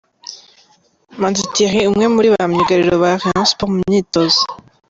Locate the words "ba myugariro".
2.33-2.93